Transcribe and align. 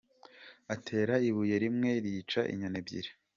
Atera 0.73 1.15
ibuye 1.29 1.55
rimwe 1.63 1.89
rikica 2.03 2.41
inyoni 2.51 2.77
ebyiri. 2.81 3.09